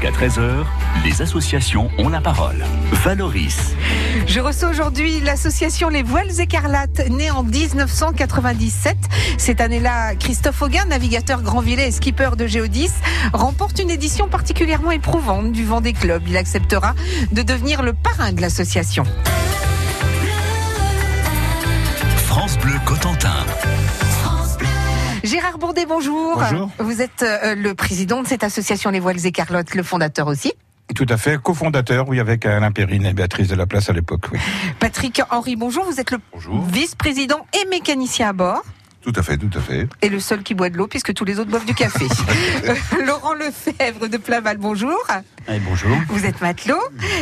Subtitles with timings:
[0.00, 0.64] Jusqu'à 13h,
[1.04, 2.64] les associations ont la parole.
[2.92, 3.74] Valoris.
[4.28, 8.96] Je reçois aujourd'hui l'association Les Voiles Écarlates, née en 1997.
[9.38, 12.92] Cette année-là, Christophe Auguin, navigateur Grandvillet et skipper de Géodis,
[13.32, 16.22] remporte une édition particulièrement éprouvante du vent des clubs.
[16.28, 16.94] Il acceptera
[17.32, 19.02] de devenir le parrain de l'association.
[22.24, 23.34] France Bleu Cotentin.
[25.28, 26.36] Gérard Bourdet, bonjour.
[26.38, 26.70] Bonjour.
[26.78, 30.54] Vous êtes euh, le président de cette association Les Voiles Écarlates, le fondateur aussi.
[30.94, 34.24] Tout à fait, cofondateur, oui, avec Alain Perrine et Béatrice de la Place à l'époque,
[34.32, 34.38] oui.
[34.80, 35.84] Patrick Henry, bonjour.
[35.84, 36.18] Vous êtes le
[36.72, 38.62] vice-président et mécanicien à bord.
[39.10, 39.88] Tout à fait, tout à fait.
[40.02, 42.04] Et le seul qui boit de l'eau, puisque tous les autres boivent du café.
[42.66, 42.74] Euh,
[43.06, 44.98] Laurent Lefebvre de Plaval, bonjour.
[45.64, 45.96] bonjour.
[46.10, 46.76] Vous êtes matelot.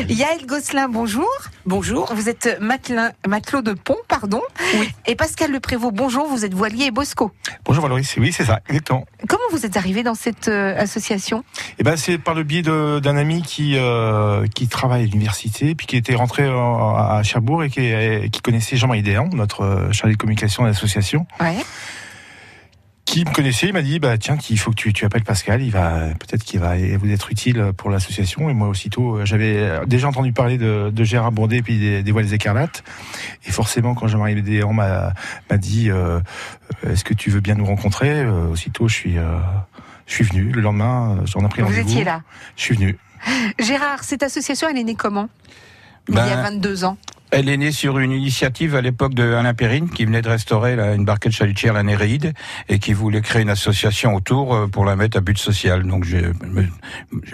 [0.08, 1.28] Yaël Gosselin, bonjour.
[1.64, 2.12] Bonjour.
[2.12, 4.42] Vous êtes matelin, matelot de pont, pardon.
[4.80, 4.88] Oui.
[5.06, 6.26] Et Pascal Le Prévost, bonjour.
[6.26, 7.30] Vous êtes voilier et bosco.
[7.64, 9.06] Bonjour Valoris, oui, c'est ça, exactement.
[9.28, 11.44] Comment vous êtes arrivé dans cette euh, association?
[11.78, 15.76] Et ben, c'est par le biais de- d'un ami qui, euh, qui travaille à l'université,
[15.76, 19.60] puis qui était rentré en- à Cherbourg et qui, et qui connaissait Jean-Marie Déhan, notre
[19.60, 21.54] euh, chargé de communication de l'association, Ouais.
[23.04, 25.62] Qui me connaissait, il m'a dit, bah, tiens, il faut que tu, tu appelles Pascal,
[25.62, 28.50] il va, peut-être qu'il va vous être utile pour l'association.
[28.50, 32.02] Et moi, aussitôt, euh, j'avais déjà entendu parler de, de Gérard Bourdet et puis des,
[32.02, 32.82] des Voiles Écarlates.
[33.46, 35.12] Et forcément, quand Jean-Marie Déhan m'a,
[35.48, 36.18] m'a dit, euh,
[36.84, 38.10] est-ce que tu veux bien nous rencontrer?
[38.10, 39.38] Euh, aussitôt, je suis, euh,
[40.08, 40.50] je suis venu.
[40.50, 41.88] Le lendemain, euh, j'en ai pris Vous rendez-vous.
[41.88, 42.22] étiez là.
[42.56, 42.98] Je suis venu.
[43.60, 45.28] Gérard, cette association, elle est née comment?
[46.08, 46.96] Il y Ben, a 22 ans.
[47.32, 50.74] Elle est née sur une initiative à l'époque de Alain Perrine qui venait de restaurer
[50.94, 52.32] une barquette chalutière, la Néréide,
[52.68, 55.82] et qui voulait créer une association autour euh, pour la mettre à but social.
[55.82, 56.30] Donc j'ai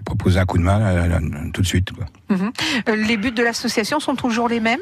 [0.04, 1.18] proposé un coup de main euh, là,
[1.52, 1.92] tout de suite.
[1.92, 2.06] quoi.
[2.30, 4.80] Euh, Les buts de l'association sont toujours les mêmes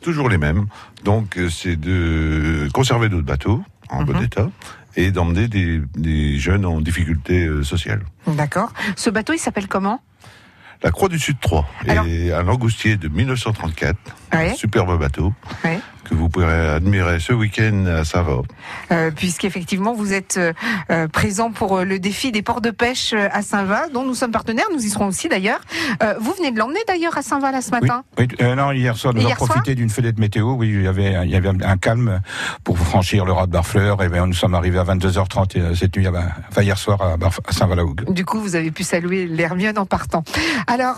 [0.00, 0.66] Toujours les mêmes.
[1.04, 4.48] Donc, euh, c'est de conserver notre bateau en bon état
[4.96, 8.02] et d'emmener des, des jeunes en difficulté euh, sociale.
[8.26, 8.72] D'accord.
[8.96, 10.00] Ce bateau, il s'appelle comment?
[10.82, 13.96] La Croix du Sud 3 Alors- est un langoustier de 1934.
[14.32, 14.50] Ouais.
[14.50, 15.32] Un superbe bateau
[15.64, 15.78] Ouais.
[16.08, 18.38] Que vous pourrez admirer ce week-end à Sava.
[18.92, 20.52] Euh, puisqu'effectivement vous êtes euh,
[20.90, 24.30] euh, présent pour euh, le défi des ports de pêche à Saint-Va, dont nous sommes
[24.30, 25.60] partenaires, nous y serons aussi d'ailleurs.
[26.02, 29.14] Euh, vous venez de l'emmener d'ailleurs à Saint-Va là ce matin oui, non, hier soir,
[29.14, 30.52] nous avons profité d'une fenêtre météo.
[30.52, 32.20] Oui, il y avait, il y avait un calme
[32.64, 34.02] pour franchir le raz de Barfleur.
[34.02, 36.06] Et bien, nous sommes arrivés à 22h30 euh, cette nuit,
[36.48, 38.12] enfin hier soir à, Barf- à Saint-Valahougue.
[38.12, 40.24] Du coup, vous avez pu saluer l'Hermione en partant.
[40.66, 40.96] Alors,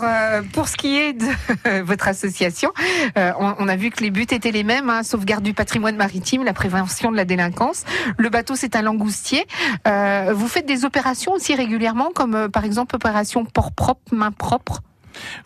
[0.53, 2.71] pour ce qui est de votre association,
[3.15, 6.43] on, on a vu que les buts étaient les mêmes hein, sauvegarde du patrimoine maritime,
[6.43, 7.83] la prévention de la délinquance.
[8.17, 9.45] Le bateau, c'est un langoustier.
[9.87, 14.31] Euh, vous faites des opérations aussi régulièrement, comme euh, par exemple opération port propre, main
[14.31, 14.81] propre?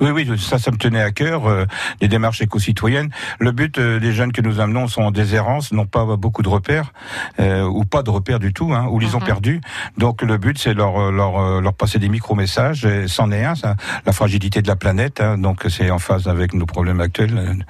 [0.02, 1.66] Oui, oui, ça, ça me tenait à cœur, euh,
[2.02, 3.10] les démarches éco-citoyennes.
[3.40, 6.50] Le but euh, des jeunes que nous amenons sont en déshérence, n'ont pas beaucoup de
[6.50, 6.92] repères,
[7.40, 9.26] euh, ou pas de repères du tout, hein, ou les ont Mhm.
[9.26, 9.62] perdus.
[9.98, 13.56] Donc le but, c'est leur, euh, leur, euh, leur passer des micro-messages, c'en est un,
[13.56, 13.76] ça,
[14.06, 17.64] la fragilité de la planète, hein, donc c'est en phase avec nos problèmes actuels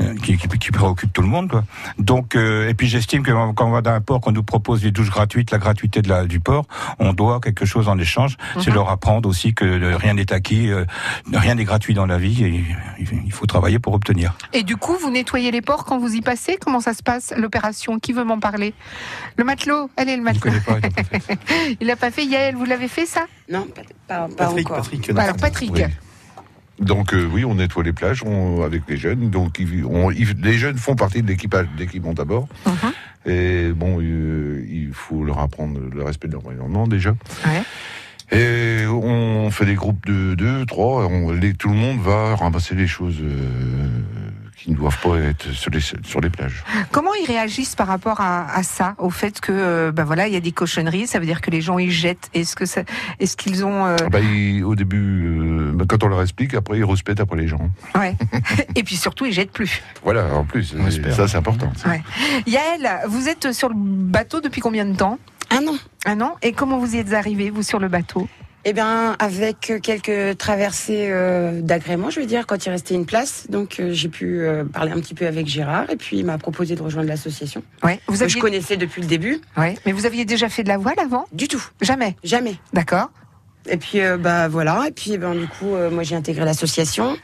[0.00, 1.48] euh, qui, qui, qui préoccupent tout le monde.
[1.50, 1.64] Quoi.
[1.98, 4.82] Donc, euh, et puis j'estime que quand on va dans un port, qu'on nous propose
[4.82, 6.66] des douches gratuites, la gratuité de la, du port,
[6.98, 8.36] on doit quelque chose en échange.
[8.60, 8.74] C'est Mhm.
[8.74, 10.84] leur apprendre aussi que rien n'est acquis, euh,
[11.38, 12.64] rien n'est gratuit dans la vie et
[13.24, 14.36] il faut travailler pour obtenir.
[14.52, 16.56] Et du coup, vous nettoyez les ports quand vous y passez?
[16.60, 17.98] Comment ça se passe, l'opération?
[17.98, 18.74] Qui veut m'en parler?
[19.36, 20.52] Le matelot Elle est le Je ne matelot.
[20.62, 20.88] connais pas.
[21.80, 23.26] il l'a pas fait, Yael, vous l'avez fait ça?
[23.50, 24.76] Non, pas, pas, pas Patrick, encore.
[24.82, 25.10] Patrick.
[25.10, 25.72] Alors, Patrick.
[25.74, 25.82] Oui.
[26.80, 29.30] Donc euh, oui, on nettoie les plages on- avec les jeunes.
[29.30, 32.46] Donc ils- on- ils- les jeunes font partie de l'équipage d'équipe monte à bord.
[32.66, 33.32] Mhm.
[33.32, 37.10] Et bon, euh, il faut leur apprendre le respect de l'environnement déjà.
[37.44, 37.62] Ouais.
[38.30, 41.06] Et on fait des groupes de deux, trois.
[41.06, 43.88] On, les, tout le monde va ramasser les choses euh,
[44.56, 46.62] qui ne doivent pas être sur les, sur les plages.
[46.90, 50.34] Comment ils réagissent par rapport à, à ça, au fait que, euh, bah voilà, il
[50.34, 52.28] y a des cochonneries, ça veut dire que les gens ils jettent.
[52.34, 52.64] Est-ce que
[53.18, 56.76] est-ce qu'ils ont, euh, Bah, ils- au début, euh, bah, quand on leur explique, après
[56.78, 57.70] ils respectent après les gens.
[57.98, 58.14] ouais.
[58.74, 59.82] Et puis surtout ils jettent plus.
[60.04, 60.74] Voilà, en plus,
[61.14, 61.72] ça c'est important.
[61.86, 62.02] Ouais.
[62.46, 65.18] Yael, vous êtes sur le bateau depuis combien de temps?
[65.50, 65.76] Un an.
[66.06, 66.36] Un an.
[66.42, 68.28] Et comment vous y êtes arrivé, vous, sur le bateau?
[68.64, 73.46] Eh bien, avec quelques traversées euh, d'agrément, je veux dire, quand il restait une place.
[73.48, 76.36] Donc, euh, j'ai pu euh, parler un petit peu avec Gérard et puis il m'a
[76.38, 77.62] proposé de rejoindre l'association.
[77.82, 78.00] Ouais.
[78.08, 79.40] Vous Que aviez, je connaissais depuis le début.
[79.56, 79.76] ouais.
[79.86, 81.24] Mais vous aviez déjà fait de la voile avant?
[81.32, 81.64] Du tout.
[81.80, 82.16] Jamais?
[82.24, 82.56] Jamais.
[82.72, 83.10] D'accord.
[83.70, 84.84] Et puis, euh, bah voilà.
[84.88, 87.16] Et puis, ben, du coup, euh, moi, j'ai intégré l'association.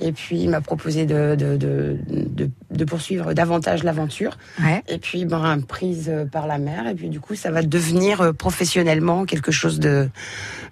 [0.00, 4.38] Et puis, il m'a proposé de, de, de, de, de poursuivre davantage l'aventure.
[4.62, 4.82] Ouais.
[4.88, 6.86] Et puis, ben, prise par la mer.
[6.86, 10.08] Et puis, du coup, ça va devenir euh, professionnellement quelque chose de,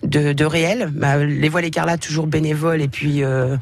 [0.02, 0.90] de, de réel.
[0.94, 3.56] Bah, les voiles écarlates, toujours bénévoles et puis euh,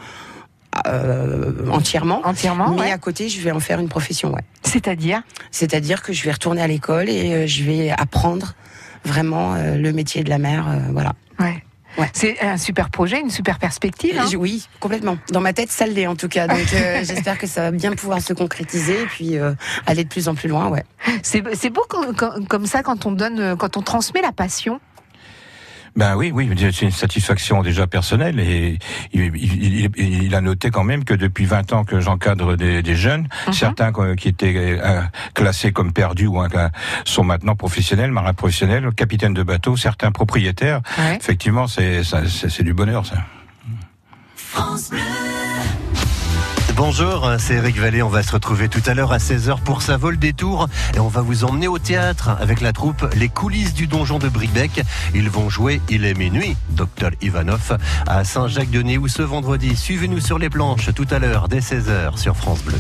[0.87, 2.21] euh, entièrement.
[2.25, 2.71] Entièrement.
[2.75, 2.91] Mais ouais.
[2.93, 4.45] à côté, je vais en faire une profession, ouais.
[4.63, 5.23] C'est-à-dire?
[5.51, 8.55] C'est-à-dire que je vais retourner à l'école et euh, je vais apprendre
[9.05, 11.13] vraiment euh, le métier de la mer, euh, voilà.
[11.39, 11.63] Ouais.
[11.99, 12.09] Ouais.
[12.13, 14.19] C'est un super projet, une super perspective.
[14.19, 14.27] hein.
[14.37, 15.17] Oui, complètement.
[15.31, 16.47] Dans ma tête, ça l'est en tout cas.
[16.49, 19.53] Donc euh, j'espère que ça va bien pouvoir se concrétiser et puis euh,
[19.87, 20.69] aller de plus en plus loin.
[20.69, 20.85] Ouais.
[21.23, 22.15] C'est c'est beau comme,
[22.47, 24.81] comme- ça quand on donne, quand on transmet la passion.
[25.97, 28.79] Ben oui, oui, c'est une satisfaction déjà personnelle et
[29.13, 32.83] il, il- il- il a noté quand même que depuis 20 ans que j'encadre des,
[32.83, 33.53] des jeunes, Mhm.
[33.53, 35.03] certains qui étaient euh,
[35.35, 36.41] classés comme perdus ou
[37.05, 40.81] sont maintenant professionnels, marins professionnels, capitaines de bateau, certains propriétaires.
[40.99, 41.17] Ouais.
[41.17, 43.17] Effectivement, c'est ça- c'est c'est du bonheur ça.
[46.77, 48.03] Bonjour, c'est Eric Vallée.
[48.03, 50.69] On va se retrouver tout à l'heure à 16h pour sa vol des tours.
[50.97, 54.29] Et on va vous emmener au théâtre avec la troupe Les coulisses du donjon de
[54.29, 54.83] Bribec.
[55.15, 57.79] Ils vont jouer Il est minuit, Dr Ivanov,
[58.09, 59.77] à Saint-Jacques-de-Néou ce vendredi.
[59.77, 62.79] Suivez-nous sur les planches tout à l'heure dès 16h sur France Bleu.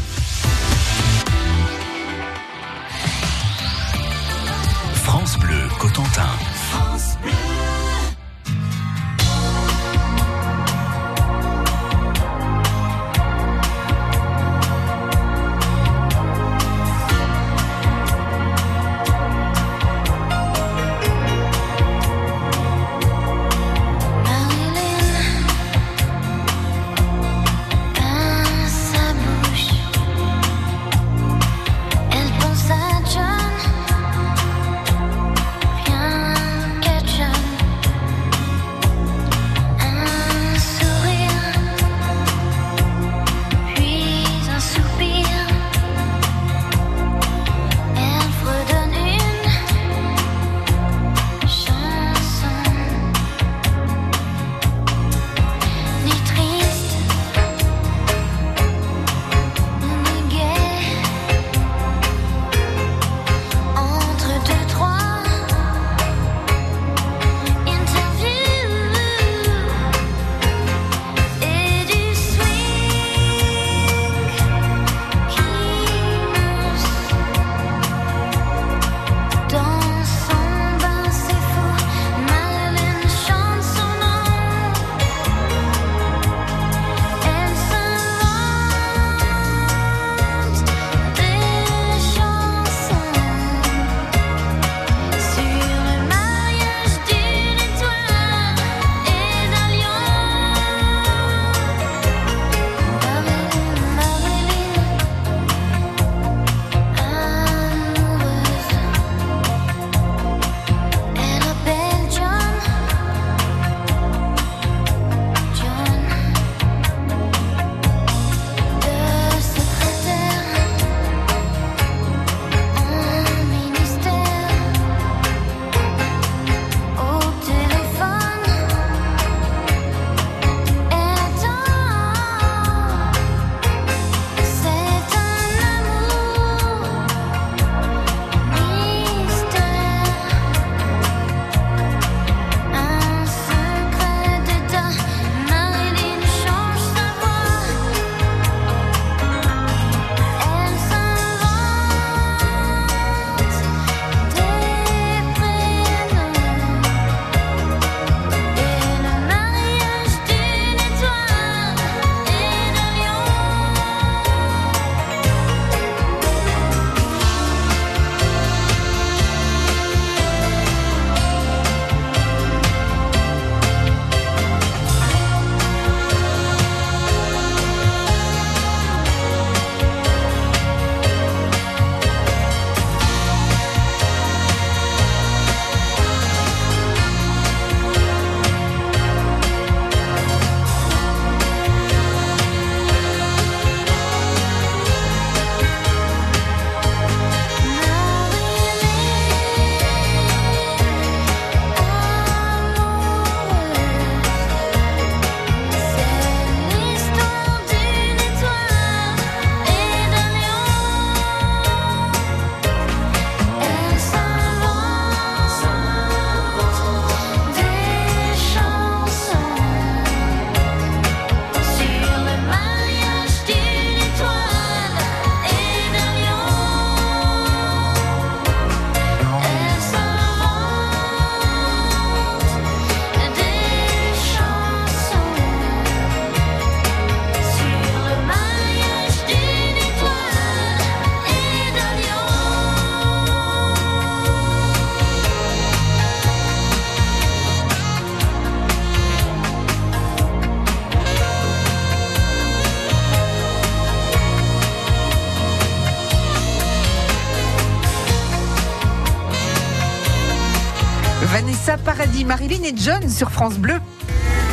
[262.64, 263.78] Et John sur France Bleu.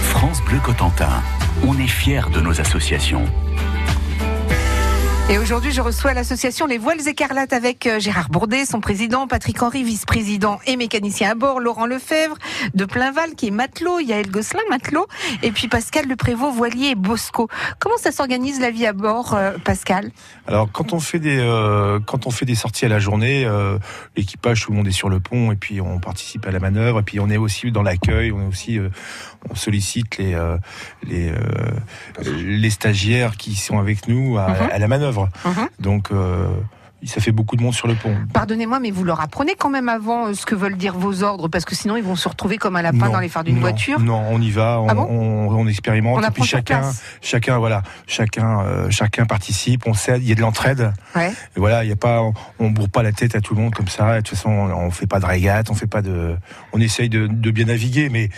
[0.01, 1.23] France Bleu Cotentin.
[1.65, 3.23] On est fiers de nos associations.
[5.29, 9.61] Et aujourd'hui, je reçois l'association Les Voiles Écarlates avec euh, Gérard Bourdet, son président, Patrick
[9.63, 12.35] Henry, vice-président et mécanicien à bord, Laurent Lefebvre
[12.73, 15.07] de Plainval, qui est matelot, Yael Gosselin, matelot,
[15.41, 17.47] et puis Pascal Le Prévost, voilier et Bosco.
[17.79, 20.11] Comment ça s'organise la vie à bord, euh, Pascal?
[20.47, 23.77] Alors quand on fait des euh, quand on fait des sorties à la journée, euh,
[24.17, 26.99] l'équipage tout le monde est sur le pont et puis on participe à la manœuvre
[26.99, 28.89] et puis on est aussi dans l'accueil, on est aussi euh,
[29.49, 30.57] on sollicite les euh,
[31.03, 31.35] les euh,
[32.25, 34.69] les stagiaires qui sont avec nous à, Mhm.
[34.73, 35.20] à la manœuvre.
[35.45, 35.67] Mhm.
[35.79, 36.47] Donc euh,
[37.03, 38.15] ça fait beaucoup de monde sur le pont.
[38.31, 41.47] Pardonnez-moi, mais vous leur apprenez quand même avant euh, ce que veulent dire vos ordres,
[41.47, 43.59] parce que sinon ils vont se retrouver comme un lapin Non, dans les phares d'une
[43.59, 43.99] voiture.
[43.99, 47.01] Non, on y va, on, Ah bon on, on expérimente On et puis chacun place.
[47.21, 50.93] chacun voilà, chacun euh, chacun participe, on s'aide, il y a de l'entraide.
[51.15, 51.31] Ouais.
[51.55, 53.73] Voilà, il y a pas, on, on bourre pas la tête à tout le monde
[53.73, 54.13] comme ça.
[54.17, 56.35] Et de toute façon, on, on fait pas de régate, on fait pas de,
[56.71, 58.29] on essaye de, de bien naviguer, mais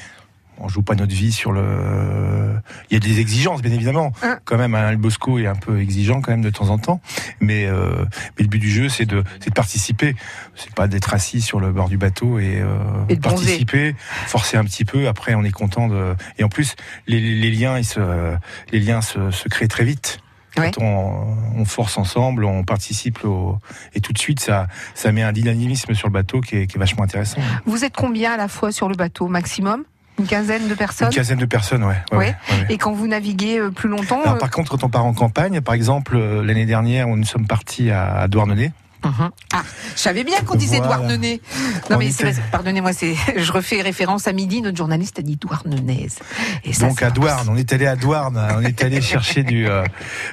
[0.60, 2.56] on joue pas notre vie sur le.
[2.90, 4.12] Il y a des exigences, bien évidemment.
[4.22, 4.40] Hein.
[4.46, 7.02] Quand même, le Bosco est un peu exigeant quand même de temps en temps,
[7.40, 8.06] mais euh,
[8.38, 10.16] mais le but du jeu, c'est de, de participer.
[10.56, 12.78] C'est pas d'être assis sur le bord du bateau et, euh,
[13.10, 13.96] Et participer,
[14.28, 15.08] forcer un petit peu.
[15.08, 16.16] Après, on est content de.
[16.38, 16.76] Et en plus,
[17.08, 18.36] les, liens, ils se,
[18.72, 20.20] les liens se, se créent très vite.
[20.56, 20.70] Ouais.
[20.72, 23.58] Quand on, on force ensemble, on participe au,
[23.96, 26.78] et tout de suite, ça, ça met un dynamisme sur le bateau qui est, qui
[26.78, 27.42] est vachement intéressant.
[27.66, 29.84] Vous êtes combien à la fois sur le bateau maximum?
[30.20, 31.96] Une quinzaine de personnes Une quinzaine de personnes, ouais.
[32.12, 32.26] ouais, Ouais.
[32.52, 32.66] ouais, ouais.
[32.70, 35.14] Et quand vous naviguez euh, plus longtemps Alors, euh, par contre, quand on part en
[35.14, 38.72] campagne, par exemple, euh, l'année dernière, on nous sommes partis à, à Douarnenez.
[39.06, 39.32] Mhm.
[39.54, 39.64] Ah,
[39.98, 40.96] je savais bien qu'on disait Voilà.
[40.96, 41.42] Douarnenez.
[41.90, 42.92] Non On mais était- pardonnez-moi,
[43.36, 44.62] je refais référence à midi.
[44.62, 46.20] Notre journaliste a dit Douarnenaise.
[46.64, 49.44] Et ça, Donc à pas Douarn, on est allé à Douarn, on est allé chercher
[49.44, 49.84] du, euh,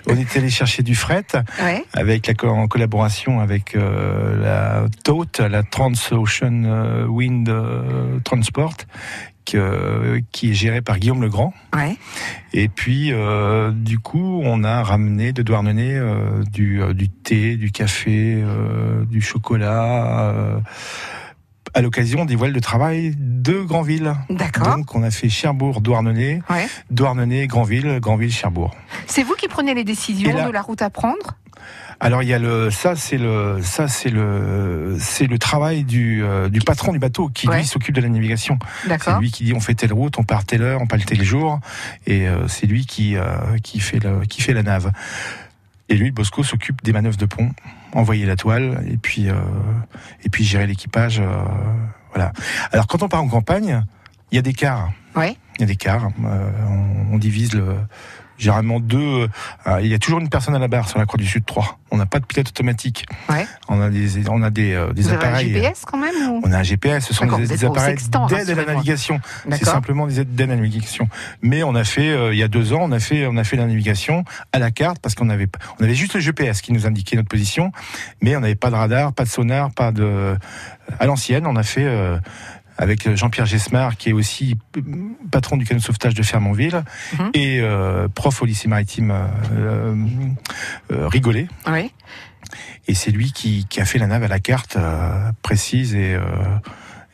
[0.08, 1.24] on est allé chercher du fret.
[1.60, 1.84] Ouais.
[1.94, 7.52] avec la co- en collaboration avec euh, la TOT, la Trans Ocean Wind
[8.22, 8.74] Transport,
[9.44, 11.52] qui est gérée par Guillaume Legrand.
[11.74, 11.96] Ouais.
[12.52, 17.56] Et puis, euh, du coup, on a ramené de Douarnenez euh, du, euh, du thé,
[17.56, 18.42] du café,
[19.08, 20.60] du chocolat,
[21.74, 24.12] à l'occasion des voiles de travail de Granville.
[24.28, 24.76] D'accord.
[24.76, 26.66] Donc, on a fait Cherbourg, Douarnenez, Ouais.
[26.90, 28.74] Douarnenez, Granville, Granville, Cherbourg.
[29.06, 31.36] C'est vous qui prenez les décisions là- de la route à prendre?
[32.00, 36.22] Alors, il y a le, ça, c'est le, ça, c'est le, c'est le travail du,
[36.24, 37.58] euh, du patron du bateau qui Ouais.
[37.58, 38.58] lui s'occupe de la navigation.
[39.14, 41.22] C'est lui qui dit on fait telle route, on part telle heure, on part tel
[41.22, 41.60] jour,
[42.06, 44.90] et euh, c'est lui qui euh, qui fait le qui fait la nave.
[45.90, 47.50] Et lui, Bosco s'occupe des manœuvres de pont,
[47.92, 49.34] envoyer la toile, et puis euh,
[50.24, 51.20] et puis gérer l'équipage.
[51.20, 51.26] euh,
[52.14, 52.32] voilà.
[52.72, 53.84] Alors quand on part en campagne,
[54.32, 54.90] il y a des quarts.
[55.16, 55.36] Ouais.
[55.58, 56.08] Il y a des quarts.
[56.24, 57.74] euh, on, on divise le
[58.40, 59.28] généralement deux.
[59.66, 61.44] euh, il y a toujours une personne à la barre sur la Croix du Sud
[61.44, 61.78] 3.
[61.92, 63.04] On n'a pas de pilote automatique.
[63.28, 63.46] Ouais.
[63.68, 65.52] On a des on a des, euh, des Vous avez un appareils.
[65.52, 66.40] GPS quand même ou...
[66.44, 67.96] On a un GPS, ce sont des, appareils
[68.28, 69.20] d'aide à la navigation.
[69.50, 71.08] C'est simplement des aides d'aide à la navigation.
[71.42, 73.44] Mais on a fait, euh, il y a deux ans, on a fait, on a
[73.44, 76.72] fait la navigation à la carte parce qu'on avait, on avait juste le GPS qui
[76.72, 77.72] nous indiquait notre position,
[78.22, 80.36] mais on n'avait pas de radar, pas de sonar, pas de,
[80.98, 81.84] à l'ancienne, on a fait.
[81.84, 82.18] euh,
[82.80, 84.80] avec Jean-Pierre Gesmar, qui est aussi euh,
[85.30, 86.82] patron du canot de sauvetage de Fermonville
[87.18, 87.30] Mhm.
[87.34, 89.94] et euh, prof au lycée maritime euh,
[90.90, 91.46] euh, Rigolet.
[91.66, 91.90] Ouais.
[92.88, 96.14] Et c'est lui qui, qui a fait la nave à la carte euh, précise et,
[96.14, 96.22] euh,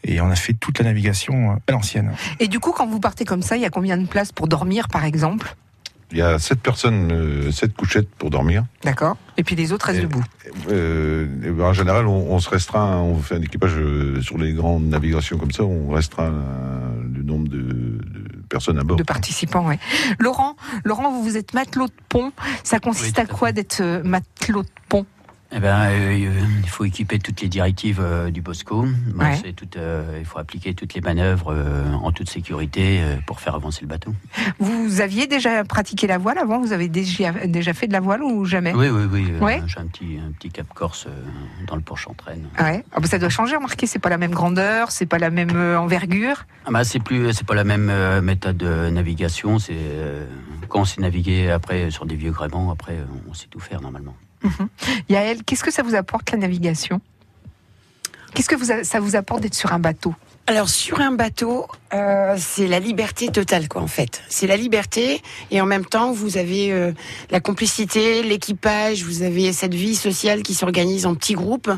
[0.04, 2.12] et on a fait toute la navigation euh, à l'ancienne.
[2.38, 4.46] Et du coup, quand vous partez comme ça, il y a combien de places pour
[4.48, 5.56] dormir, par exemple?
[6.12, 8.64] Il y a sept personnes, euh, sept couchettes pour dormir.
[8.84, 9.16] D'accord.
[9.36, 10.22] Et puis les autres restent Et- debout.
[10.70, 14.52] Euh, ben, en général, on, on se restreint, on fait un équipage euh, sur les
[14.52, 18.96] grandes navigations comme ça, on restreint euh, le nombre de, de personnes à bord.
[18.96, 19.78] De participants, ouais.
[20.20, 22.32] Laurent, Laurent, vous, vous êtes matelot de pont.
[22.62, 25.06] Ça consiste Oui, à quoi d'être matelot de pont?
[25.52, 26.12] Eh ben, euh,
[26.62, 28.84] il faut équiper toutes les directives euh, du Bosco.
[29.14, 29.40] Bon, Ouais.
[29.42, 31.54] c'est tout, euh, il faut appliquer toutes les manœuvres
[32.02, 34.12] en toute sécurité pour faire avancer le bateau.
[34.58, 36.60] Vous aviez déjà pratiqué la voile avant?
[36.60, 38.74] Vous avez déjà, déjà fait de la voile ou jamais?
[38.74, 39.32] Oui, oui, oui.
[39.40, 39.62] Ouais.
[39.66, 41.06] J'ai un petit, un petit cap corse
[41.68, 42.48] dans le Porche-Entraîne.
[42.60, 42.84] Ouais.
[42.92, 45.56] Ah bah ça doit changer, remarquez, c'est pas la même grandeur, c'est pas la même
[45.78, 46.44] envergure.
[46.66, 49.58] Ah bah, c'est plus, c'est pas la même méthode de navigation.
[49.60, 49.76] C'est
[50.68, 52.98] quand on s'est navigué après sur des vieux gréements, après
[53.28, 54.14] on sait tout faire normalement.
[55.08, 57.00] Yael, qu'est-ce que ça vous apporte la navigation?
[58.34, 60.14] Qu'est-ce que ça vous apporte d'être sur un bateau?
[60.46, 64.22] Alors sur un bateau, euh, c'est la liberté totale quoi en fait.
[64.28, 66.92] C'est la liberté et en même temps vous avez euh,
[67.30, 71.70] la complicité, l'équipage, vous avez cette vie sociale qui s'organise en petits groupes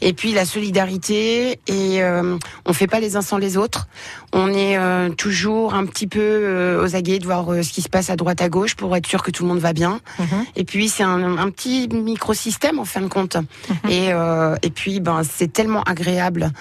[0.00, 3.88] et puis la solidarité et euh, on fait pas les uns sans les autres.
[4.32, 7.82] On est euh, toujours un petit peu euh, aux aguets de voir euh, ce qui
[7.82, 10.00] se passe à droite à gauche pour être sûr que tout le monde va bien.
[10.56, 13.36] Et puis c'est un, un petit microsystème en fin de compte.
[13.88, 16.52] Et, euh, et puis ben c'est tellement agréable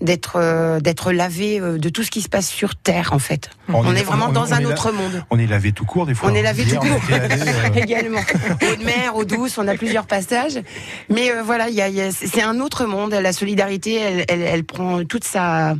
[0.00, 3.50] d'être d'être lavé de tout ce qui se passe sur Terre en fait.
[3.68, 5.24] On, est, vraiment dans un autre monde.
[5.30, 6.30] On est lavé tout court des fois.
[6.30, 7.00] On est lavé Hier, tout court.
[7.10, 8.20] lavé, euh, également.
[8.20, 10.60] Eau de mer, eau douce, on a plusieurs passages.
[11.08, 13.12] Mais euh, voilà, il y a- il y a- c'est un autre monde.
[13.14, 15.74] La solidarité, elle, elle, elle prend toute sa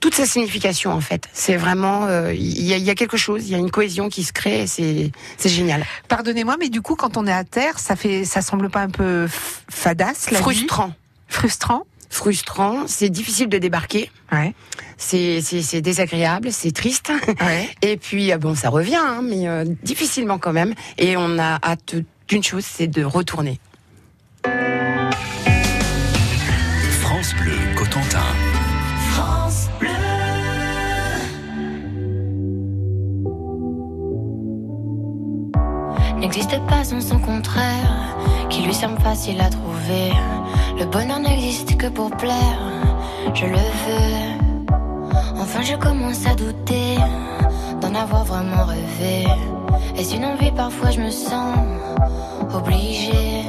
[0.00, 1.28] toute sa signification en fait.
[1.32, 3.70] C'est vraiment, euh, il y, a, il y a quelque chose, il y a une
[3.70, 4.62] cohésion qui se crée.
[4.62, 5.84] et C'est c'est génial.
[6.08, 8.90] Pardonnez-moi, mais du coup, quand on est à terre, ça fait, ça semble pas un
[8.90, 9.30] peu f-
[9.70, 10.44] fadasse, la vie?
[11.28, 11.84] Frustrant?
[12.10, 12.86] Frustrant.
[12.86, 14.54] C'est difficile de débarquer, Ouais.
[14.96, 17.10] c'est c'est- c'est désagréable, c'est triste.
[17.40, 17.68] Ouais.
[17.82, 20.74] Et puis, euh, bon, ça revient, hein, mais euh, difficilement quand même.
[20.98, 21.96] Et on a hâte
[22.28, 23.58] d'une chose, c'est de retourner.
[27.02, 28.22] France Bleu Cotentin.
[36.18, 38.16] N'existe pas sans son contraire,
[38.50, 40.10] qui lui semble facile à trouver.
[40.78, 42.60] Le bonheur n'existe que pour plaire,
[43.34, 44.68] je le veux.
[45.40, 46.96] Enfin, je commence à douter
[47.80, 49.26] d'en avoir vraiment rêvé.
[49.96, 51.56] Est-ce une envie Parfois, je me sens
[52.54, 53.42] obligée.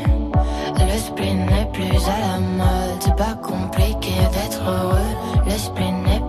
[0.79, 5.45] Le spleen n'est plus à la mode, c'est pas compliqué d'être heureux.
[5.45, 6.28] Le spleen n'est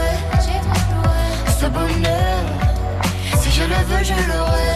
[1.61, 2.43] Ce bonheur.
[3.39, 4.73] Si je le veux, je l'aurai.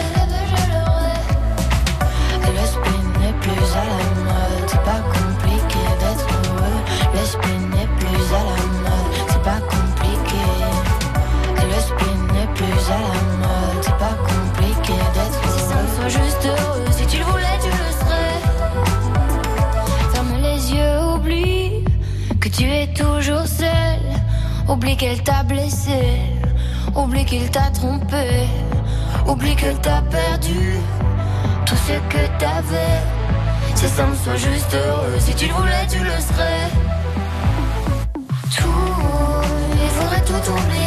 [2.56, 4.66] Le spleen n'est plus à la mode.
[4.68, 6.80] C'est pas compliqué d'être heureux.
[7.12, 9.12] Le spleen n'est plus à la mode.
[9.26, 10.42] C'est pas compliqué.
[11.58, 15.58] Le spleen n'est plus à la mode, c'est pas compliqué d'être heureux.
[15.58, 18.38] Si ça me soit juste heureux, si tu le voulais, tu le serais.
[20.12, 21.84] Ferme les yeux, oublie
[22.40, 23.98] que tu es toujours seul.
[24.68, 26.00] Oublie qu'elle t'a blessé,
[26.96, 28.48] oublie qu'il t'a trompé,
[29.26, 30.76] oublie que t'as perdu
[31.64, 33.00] tout ce que t'avais.
[33.74, 36.70] Si ça me soit juste heureux, si tu le voulais, tu le serais.
[38.56, 39.42] Tout,
[39.82, 40.85] il faudrait tout oublier.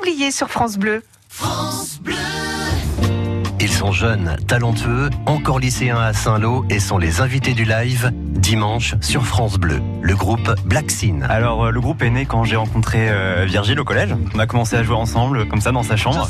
[0.00, 1.02] Angèle, tout oublié sur France Bleu.
[3.60, 8.94] Ils sont jeunes, talentueux, encore lycéens à Saint-Lô et sont les invités du live dimanche
[9.02, 9.80] sur France Bleu.
[10.00, 11.20] Le groupe Black Sin.
[11.28, 14.14] Alors euh, le groupe est né quand j'ai rencontré euh, Virgile au collège.
[14.34, 16.28] On a commencé à jouer ensemble comme ça dans sa chambre.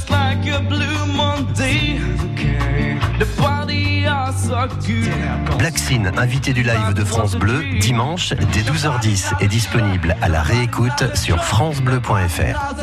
[5.59, 10.43] Black Sin, invité du live de France Bleu, dimanche dès 12h10 est disponible à la
[10.43, 12.75] réécoute sur francebleu.fr.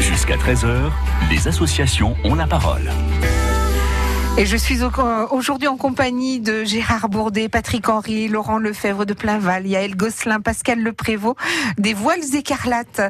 [0.00, 0.90] Jusqu'à 13h,
[1.30, 2.90] les associations ont la parole.
[4.38, 4.90] Et je suis au-
[5.30, 10.80] aujourd'hui en compagnie de Gérard Bourdet, Patrick Henry, Laurent Lefebvre de Plainval, Yaël Gosselin, Pascal
[10.82, 11.36] Leprévost,
[11.78, 13.00] des Voiles Écarlates.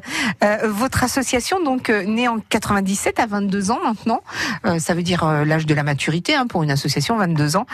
[0.44, 4.20] Euh, votre association, donc euh, née en 97 à 22 ans maintenant,
[4.66, 7.66] euh, ça veut dire l'âge de la maturité hein, pour une association, 22 ans.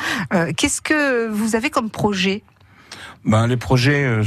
[0.57, 2.43] Qu'est-ce que vous avez comme projet?
[3.25, 4.23] Ben les projets, euh,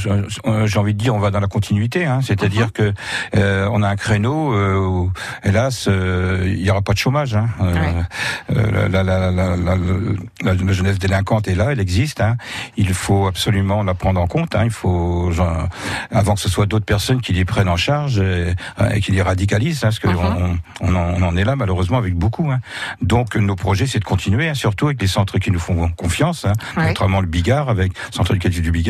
[0.46, 2.06] euh, j'ai envie de dire, on va dans la continuité.
[2.06, 2.94] Hein, C'est-à-dire que
[3.36, 4.54] euh, on a un créneau.
[4.54, 5.12] euh, où,
[5.44, 7.36] hélas, euh, il y aura pas de chômage.
[7.36, 7.48] Hein.
[7.62, 12.22] Euh, la, la, la, la, la- la- la jeunesse délinquante est là, elle existe.
[12.22, 12.38] Hein.
[12.78, 14.56] Il faut absolument la prendre en compte.
[14.56, 14.64] Hein.
[14.66, 15.68] Il faut, genre,
[16.12, 18.54] avant que ce soit d'autres personnes qui les prennent en charge et,
[18.94, 21.98] et qui les radicalisent, hein, parce que on, on, en, on en est là malheureusement
[21.98, 22.50] avec beaucoup.
[22.52, 22.60] Hein.
[23.02, 26.46] Donc nos projets, c'est de continuer, hein, surtout avec les centres qui nous font confiance,
[26.46, 26.88] hein, Ouais.
[26.90, 28.85] notamment le Bigard, avec le centre éducatif du Bigard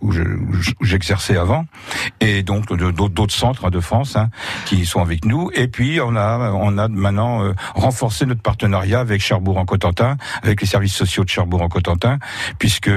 [0.00, 1.64] où je- j'exerçais avant,
[2.20, 4.30] et donc d'autres centres hein, de France hein,
[4.66, 5.50] qui sont avec nous.
[5.54, 10.16] Et puis on a on a maintenant euh, renforcé notre partenariat avec Cherbourg en Cotentin,
[10.42, 12.18] avec les services sociaux de Cherbourg en Cotentin,
[12.58, 12.90] puisque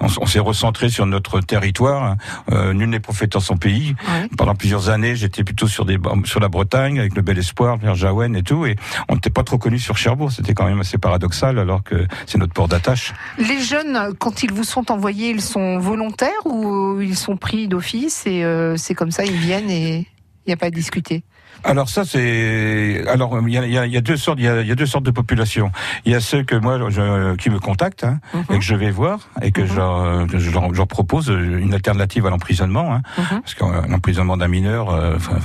[0.00, 2.16] on, s'est recentré sur notre territoire.
[2.52, 3.94] Euh, nul n'est prophète en son pays.
[4.36, 7.94] Pendant plusieurs années, j'étais plutôt sur des sur la Bretagne avec le Bel Espoir, vers
[7.94, 8.76] Jaouen et tout, et
[9.08, 10.32] on n'était pas trop connu sur Cherbourg.
[10.32, 13.12] C'était quand même assez paradoxal, alors que c'est notre port d'attache.
[13.38, 18.26] Les jeunes, quand ils vous sont envoyés, ils sont volontaires ou ils sont pris d'office
[18.26, 21.22] et euh, c'est comme ça, ils viennent et il n'y a pas à discuter?
[21.64, 24.66] Alors ça c'est alors il y a, y a- y a deux sortes il y
[24.66, 25.70] y a deux sortes de populations.
[26.04, 28.18] Il y a ceux que moi je, qui me contactent hein,
[28.50, 31.28] et que je vais voir et que je, leur, que je, leur, je leur propose
[31.28, 33.02] une alternative à l'emprisonnement hein,
[33.42, 35.36] parce que euh, l'emprisonnement d'un mineur euh, enfin,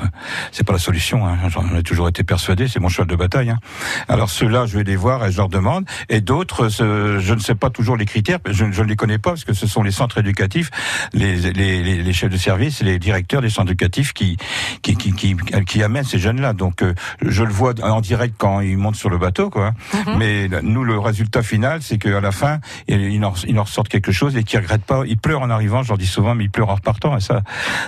[0.52, 1.26] c'est pas la solution.
[1.28, 3.50] Hein, J'en ai toujours été persuadé, c'est mon cheval de bataille.
[3.50, 3.60] Hein.
[4.08, 7.56] Alors ceux-là je vais les voir et je leur demande et d'autres je ne sais
[7.56, 9.92] pas toujours les critères, je, je ne les connais pas parce que ce sont les
[9.92, 10.70] centres éducatifs,
[11.14, 14.38] les, les, les, les chefs de service, les directeurs des centres éducatifs qui
[14.82, 16.54] qui qui, qui, qui amènent ces jeunes-là.
[16.54, 19.74] Donc euh, je le vois en direct quand ils montent sur le bateau, quoi.
[20.18, 24.12] Mais nous, le résultat final, c'est qu'à la fin, ils en, ils en ressortent quelque
[24.12, 25.04] chose et qu'ils regrettent pas.
[25.06, 27.18] Ils pleurent en arrivant, je leur dis souvent, mais ils pleurent en repartant.
[27.18, 27.42] Et ça,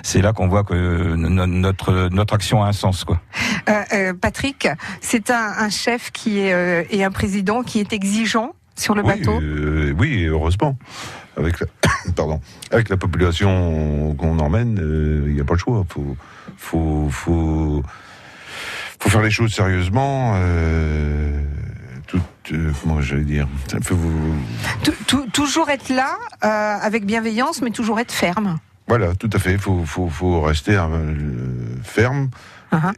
[0.03, 3.19] c'est là qu'on voit que no- notre notre action a un sens, quoi.
[3.69, 4.67] Euh, euh, Patrick,
[5.01, 9.03] c'est un, un chef qui est euh, et un président qui est exigeant sur le
[9.03, 9.39] bateau.
[9.41, 10.77] Euh, oui, heureusement.
[11.37, 11.67] Avec la,
[12.15, 15.83] pardon, avec la population qu'on emmène, euh, il n'y a pas le choix.
[15.89, 16.15] Faut,
[16.57, 17.83] faut, faut,
[18.99, 20.33] faut faire les choses sérieusement.
[20.35, 21.41] Euh,
[22.07, 24.35] tout, euh, comment j'allais dire Ça vous-
[25.33, 26.47] toujours être là euh,
[26.81, 28.57] avec bienveillance, mais toujours être ferme.
[28.87, 29.53] Voilà, tout à fait.
[29.53, 31.13] Il faut, faut, faut rester euh,
[31.83, 32.29] ferme.
[32.71, 32.93] Uh-huh.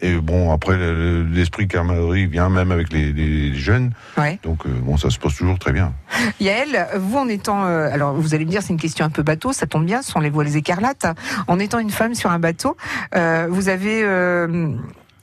[0.00, 3.92] Et bon, après, le- le- l'esprit camaraderie vient même avec les, jeunes.
[4.18, 4.38] Ouais.
[4.42, 5.92] Donc, euh, bon, ça se passe toujours très bien.
[6.40, 9.22] Yael, vous en étant, euh, alors vous allez me dire c'est une question un peu
[9.22, 11.06] bateau, ça tombe bien, ce sont les voiles écarlates.
[11.46, 12.76] En étant une femme sur un bateau,
[13.14, 14.04] euh, vous avez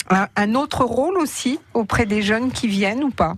[0.09, 3.35] un, un autre rôle aussi auprès des jeunes qui viennent ou pas?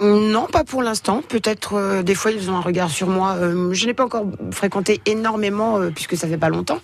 [0.00, 1.22] Non, pas pour l'instant.
[1.28, 3.34] Peut-être euh, des fois ils ont un regard sur moi.
[3.34, 6.78] Euh, je n'ai pas encore fréquenté énormément euh, puisque ça fait pas longtemps.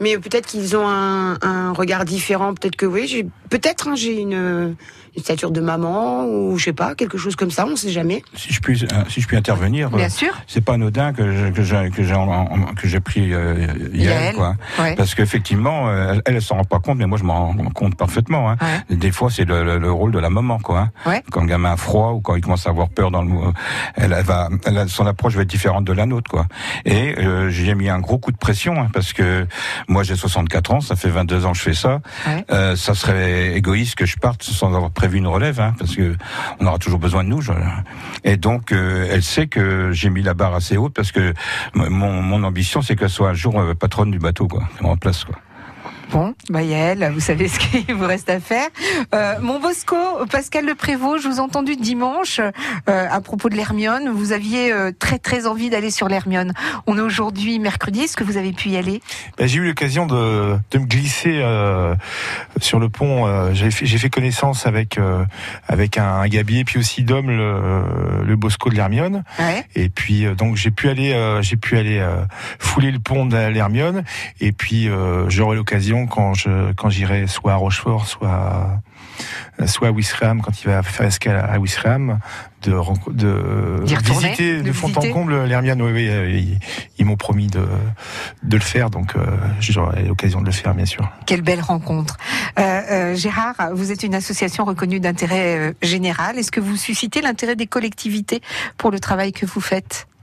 [0.00, 2.54] Mais peut-être qu'ils ont un, un regard différent.
[2.54, 3.06] Peut-être que oui.
[3.06, 4.74] j'ai- Peut-être hein, j'ai une,
[5.16, 7.66] une stature de maman ou je sais pas quelque chose comme ça.
[7.68, 8.22] On sait jamais.
[8.34, 10.32] Si je puis, si je puis intervenir, Bien sûr.
[10.48, 14.56] c'est pas anodin que je- que j'ai que j'ai pris euh, Yael, quoi.
[14.80, 14.96] ouais.
[14.96, 18.50] Parce qu'effectivement, elle, elle s'en rend pas compte, mais moi je m'en rends compte parfaitement.
[18.50, 18.56] Hein.
[18.90, 20.88] Des fois, c'est le, le- le rôle de la maman, quoi.
[21.06, 21.20] hein.
[21.30, 23.30] Quand le gamin a froid ou quand il commence à avoir peur dans le,
[23.96, 26.46] elle, va, elle son approche va être différente de la nôtre, quoi.
[26.84, 29.46] Et euh, j'ai mis un gros coup de pression hein, parce que
[29.88, 32.00] moi j'ai 64 ans, ça fait 22 ans que je fais ça.
[32.50, 36.16] Euh, ça serait égoïste que je parte sans avoir prévu une relève, hein, parce que
[36.60, 37.40] on aura toujours besoin de nous.
[37.40, 37.52] je-
[38.24, 41.32] Et donc, euh, elle sait que j'ai mis la barre assez haute parce que
[41.74, 45.36] mon, mon ambition, c'est qu'elle soit un jour patronne du bateau, quoi, en place, quoi.
[46.10, 48.68] Bon, bah Yael, vous savez ce qu'il vous reste à faire.
[49.14, 49.96] Euh, mon Bosco,
[50.30, 52.40] Pascal Le Prévost, je vous ai entendu dimanche
[52.88, 54.10] euh, à propos de l'Hermione.
[54.10, 56.52] Vous aviez euh, très très envie d'aller sur l'Hermione.
[56.86, 58.00] On est aujourd'hui mercredi.
[58.02, 59.00] Est-ce que vous avez pu y aller?
[59.38, 61.42] Ben, j'ai eu l'occasion de, de me glisser
[62.60, 63.52] sur le pont.
[63.52, 64.98] j'ai fait, connaissance avec
[65.68, 69.24] avec un, un gabier, puis aussi Dom, le, le Bosco de l'Hermione.
[69.38, 69.64] Ouais.
[69.74, 72.04] Et puis donc j'ai pu aller j'ai pu aller
[72.58, 74.04] fouler le pont de l'Hermione.
[74.40, 74.88] Et puis
[75.28, 78.80] j'aurai l'occasion quand je quand j'irai soit à Rochefort, soit à-
[79.66, 82.18] soit à Ouistreham quand il va faire escale à Ouistreham
[82.62, 82.76] de de
[83.94, 85.80] retourner, visiter de de fond en comble l'Hermione.
[85.82, 86.58] Oui, oui, euh, ils,
[86.98, 87.64] ils m'ont promis de
[88.42, 89.24] de le faire, donc euh,
[89.60, 91.08] j'aurai l'occasion de le faire bien sûr.
[91.26, 92.16] Quelle belle rencontre.
[92.58, 96.36] Euh, euh, Gérard, vous êtes une association reconnue d'intérêt euh, général.
[96.38, 98.40] Est-ce que vous suscitez l'intérêt des collectivités
[98.78, 100.06] pour le travail que vous faites?
[100.08, 100.13] Euh,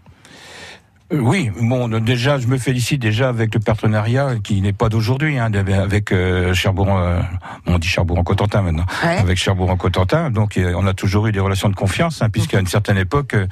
[1.11, 5.51] Oui, bon, déjà, je me félicite déjà avec le partenariat qui n'est pas d'aujourd'hui, hein,
[5.53, 7.19] avec euh, Cherbourg, euh,
[7.67, 9.17] on dit Cherbourg-en-Cotentin maintenant, Ouais.
[9.17, 10.29] avec Cherbourg-en-Cotentin.
[10.29, 13.33] Donc, euh, on a toujours eu des relations de confiance, hein, puisqu'à une certaine époque,
[13.33, 13.45] euh,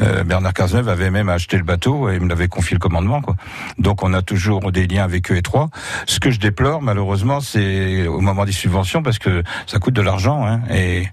[0.00, 3.20] euh, Bernard Cazeneuve avait même acheté le bateau et me l'avait confié le commandement.
[3.20, 3.36] Quoi.
[3.78, 5.70] Donc, on a toujours des liens avec eux étroits.
[6.06, 10.02] Ce que je déplore, malheureusement, c'est au moment des subventions, parce que ça coûte de
[10.02, 11.08] l'argent, hein, et,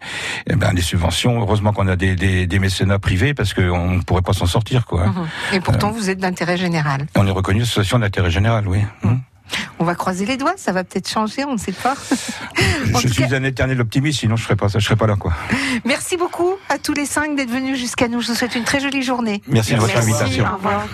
[0.47, 1.39] et ben les subventions.
[1.41, 4.87] Heureusement qu'on a des, des, des mécénats privés, parce qu'on ne pourrait pas s'en sortir,
[4.87, 5.03] quoi.
[5.05, 5.13] hein.
[5.53, 7.07] Et pourtant, vous êtes d'intérêt général.
[7.15, 8.79] On est reconnu association d'intérêt général, oui.
[9.03, 9.17] Hmm.
[9.79, 11.95] On va croiser les doigts, ça va peut-être changer, on ne sait pas.
[13.01, 15.33] Je, suis cas- un éternel optimiste, sinon je serais pas, je serais pas là, quoi.
[15.85, 18.21] Merci beaucoup à tous les cinq d'être venus jusqu'à nous.
[18.21, 19.41] Je vous souhaite une très jolie journée.
[19.47, 20.45] Merci de votre Merci, invitation.
[20.45, 20.87] Au revoir.